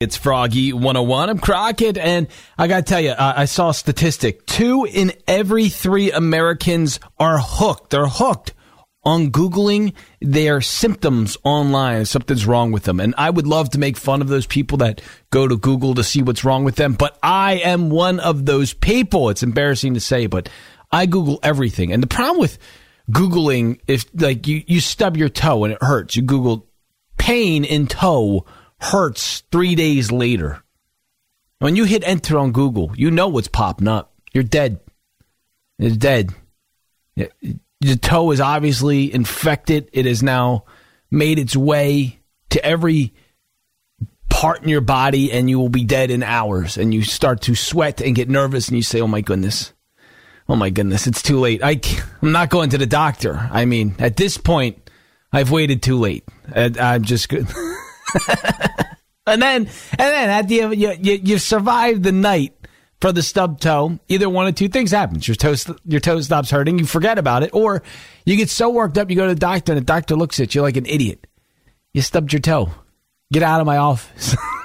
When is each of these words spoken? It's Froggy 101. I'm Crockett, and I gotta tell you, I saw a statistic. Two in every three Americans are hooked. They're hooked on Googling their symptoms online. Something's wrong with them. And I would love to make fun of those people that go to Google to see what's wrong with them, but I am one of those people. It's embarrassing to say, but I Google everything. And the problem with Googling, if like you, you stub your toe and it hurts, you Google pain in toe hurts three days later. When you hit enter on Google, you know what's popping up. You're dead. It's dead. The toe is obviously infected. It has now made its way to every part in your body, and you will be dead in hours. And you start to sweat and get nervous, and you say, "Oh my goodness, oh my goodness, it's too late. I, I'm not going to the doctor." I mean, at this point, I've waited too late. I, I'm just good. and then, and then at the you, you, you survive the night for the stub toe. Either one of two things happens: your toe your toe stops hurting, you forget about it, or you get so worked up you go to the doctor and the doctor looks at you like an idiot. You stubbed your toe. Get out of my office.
It's 0.00 0.16
Froggy 0.16 0.72
101. 0.72 1.28
I'm 1.28 1.40
Crockett, 1.40 1.98
and 1.98 2.28
I 2.56 2.68
gotta 2.68 2.84
tell 2.84 3.00
you, 3.00 3.14
I 3.18 3.46
saw 3.46 3.70
a 3.70 3.74
statistic. 3.74 4.46
Two 4.46 4.86
in 4.88 5.12
every 5.26 5.70
three 5.70 6.12
Americans 6.12 7.00
are 7.18 7.40
hooked. 7.40 7.90
They're 7.90 8.06
hooked 8.06 8.54
on 9.02 9.32
Googling 9.32 9.94
their 10.20 10.60
symptoms 10.60 11.36
online. 11.42 12.04
Something's 12.04 12.46
wrong 12.46 12.70
with 12.70 12.84
them. 12.84 13.00
And 13.00 13.12
I 13.18 13.28
would 13.28 13.48
love 13.48 13.70
to 13.70 13.80
make 13.80 13.96
fun 13.96 14.20
of 14.20 14.28
those 14.28 14.46
people 14.46 14.78
that 14.78 15.00
go 15.30 15.48
to 15.48 15.56
Google 15.56 15.96
to 15.96 16.04
see 16.04 16.22
what's 16.22 16.44
wrong 16.44 16.62
with 16.62 16.76
them, 16.76 16.92
but 16.92 17.18
I 17.20 17.54
am 17.54 17.90
one 17.90 18.20
of 18.20 18.46
those 18.46 18.74
people. 18.74 19.30
It's 19.30 19.42
embarrassing 19.42 19.94
to 19.94 20.00
say, 20.00 20.28
but 20.28 20.48
I 20.92 21.06
Google 21.06 21.40
everything. 21.42 21.92
And 21.92 22.00
the 22.00 22.06
problem 22.06 22.38
with 22.38 22.56
Googling, 23.10 23.80
if 23.88 24.04
like 24.14 24.46
you, 24.46 24.62
you 24.64 24.78
stub 24.78 25.16
your 25.16 25.28
toe 25.28 25.64
and 25.64 25.72
it 25.72 25.82
hurts, 25.82 26.14
you 26.14 26.22
Google 26.22 26.68
pain 27.16 27.64
in 27.64 27.88
toe 27.88 28.46
hurts 28.80 29.42
three 29.50 29.74
days 29.74 30.10
later. 30.12 30.62
When 31.58 31.76
you 31.76 31.84
hit 31.84 32.06
enter 32.06 32.38
on 32.38 32.52
Google, 32.52 32.92
you 32.96 33.10
know 33.10 33.28
what's 33.28 33.48
popping 33.48 33.88
up. 33.88 34.12
You're 34.32 34.44
dead. 34.44 34.80
It's 35.78 35.96
dead. 35.96 36.32
The 37.16 37.96
toe 37.96 38.30
is 38.30 38.40
obviously 38.40 39.12
infected. 39.12 39.88
It 39.92 40.06
has 40.06 40.22
now 40.22 40.64
made 41.10 41.38
its 41.38 41.56
way 41.56 42.20
to 42.50 42.64
every 42.64 43.14
part 44.28 44.62
in 44.62 44.68
your 44.68 44.80
body, 44.80 45.32
and 45.32 45.48
you 45.50 45.58
will 45.58 45.68
be 45.68 45.84
dead 45.84 46.10
in 46.10 46.22
hours. 46.22 46.76
And 46.76 46.94
you 46.94 47.02
start 47.02 47.42
to 47.42 47.54
sweat 47.54 48.00
and 48.00 48.14
get 48.14 48.28
nervous, 48.28 48.68
and 48.68 48.76
you 48.76 48.82
say, 48.82 49.00
"Oh 49.00 49.08
my 49.08 49.20
goodness, 49.20 49.72
oh 50.48 50.56
my 50.56 50.70
goodness, 50.70 51.06
it's 51.06 51.22
too 51.22 51.40
late. 51.40 51.60
I, 51.62 51.80
I'm 52.22 52.32
not 52.32 52.50
going 52.50 52.70
to 52.70 52.78
the 52.78 52.86
doctor." 52.86 53.48
I 53.50 53.64
mean, 53.64 53.96
at 53.98 54.16
this 54.16 54.36
point, 54.36 54.90
I've 55.32 55.50
waited 55.50 55.82
too 55.82 55.98
late. 55.98 56.24
I, 56.54 56.72
I'm 56.78 57.02
just 57.02 57.28
good. 57.28 57.48
and 59.26 59.42
then, 59.42 59.62
and 59.62 59.68
then 59.98 60.30
at 60.30 60.48
the 60.48 60.54
you, 60.54 60.92
you, 60.92 61.12
you 61.22 61.38
survive 61.38 62.02
the 62.02 62.12
night 62.12 62.54
for 63.00 63.12
the 63.12 63.22
stub 63.22 63.60
toe. 63.60 63.98
Either 64.08 64.28
one 64.28 64.46
of 64.46 64.54
two 64.54 64.68
things 64.68 64.90
happens: 64.90 65.26
your 65.26 65.34
toe 65.34 65.54
your 65.84 66.00
toe 66.00 66.20
stops 66.20 66.50
hurting, 66.50 66.78
you 66.78 66.86
forget 66.86 67.18
about 67.18 67.42
it, 67.42 67.50
or 67.52 67.82
you 68.24 68.36
get 68.36 68.50
so 68.50 68.70
worked 68.70 68.98
up 68.98 69.10
you 69.10 69.16
go 69.16 69.26
to 69.26 69.34
the 69.34 69.40
doctor 69.40 69.72
and 69.72 69.80
the 69.80 69.84
doctor 69.84 70.16
looks 70.16 70.40
at 70.40 70.54
you 70.54 70.62
like 70.62 70.76
an 70.76 70.86
idiot. 70.86 71.26
You 71.92 72.02
stubbed 72.02 72.32
your 72.32 72.40
toe. 72.40 72.70
Get 73.32 73.42
out 73.42 73.60
of 73.60 73.66
my 73.66 73.76
office. 73.76 74.36